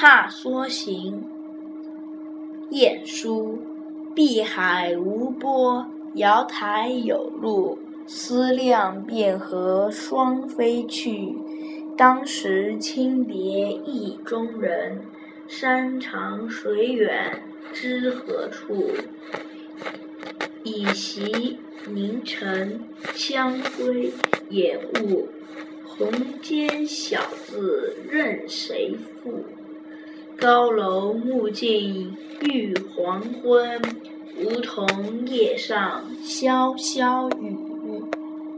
[0.00, 1.24] 踏梭行，
[2.70, 3.58] 晏殊。
[4.14, 7.76] 碧海无波，瑶台有路。
[8.06, 11.34] 思量便和双飞去，
[11.96, 15.02] 当时清别意中人。
[15.48, 18.92] 山长水远知何处？
[20.62, 21.58] 已袭
[21.88, 22.84] 凝尘
[23.16, 24.12] 将归
[24.48, 25.26] 掩物。
[25.84, 26.08] 红
[26.40, 29.42] 笺小字任谁赋？
[30.40, 33.82] 高楼暮尽欲黄昏，
[34.36, 37.67] 梧桐叶上潇潇雨。